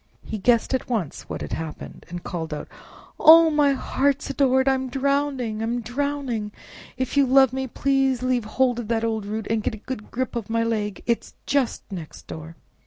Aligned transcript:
He 0.25 0.39
guessed 0.39 0.73
at 0.73 0.89
once 0.89 1.29
what 1.29 1.41
had 1.41 1.53
happened, 1.53 2.07
and 2.09 2.23
called 2.23 2.55
out, 2.55 2.67
"Oh! 3.19 3.51
my 3.51 3.73
heart's 3.73 4.31
adored! 4.31 4.67
I'm 4.67 4.89
drowning! 4.89 5.61
I'm 5.61 5.79
drowning! 5.79 6.51
If 6.97 7.15
you 7.15 7.27
love 7.27 7.53
me, 7.53 7.69
leave 7.85 8.45
hold 8.45 8.79
of 8.79 8.87
that 8.87 9.03
old 9.03 9.27
root 9.27 9.45
and 9.47 9.61
get 9.61 9.75
a 9.75 9.85
good 9.85 10.09
grip 10.09 10.35
of 10.35 10.49
my 10.49 10.63
leg—it 10.63 11.19
is 11.23 11.33
just 11.45 11.83
next 11.91 12.25
door!" 12.25 12.55